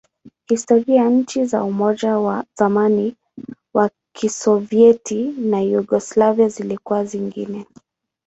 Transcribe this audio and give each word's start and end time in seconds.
Kihistoria, 0.45 1.09
nchi 1.09 1.45
za 1.45 1.63
Umoja 1.63 2.17
wa 2.19 2.45
zamani 2.57 3.15
wa 3.73 3.89
Kisovyeti 4.15 5.23
na 5.37 5.61
Yugoslavia 5.61 6.47
zilikuwa 6.49 7.05
zingine. 7.05 7.65